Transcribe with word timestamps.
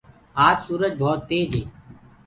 آج 0.45 0.57
سُورج 0.65 0.91
ڀوت 0.99 1.19
تيج 1.29 1.49
هي۔ 1.57 1.63